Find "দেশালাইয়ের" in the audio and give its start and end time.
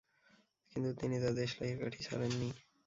1.39-1.79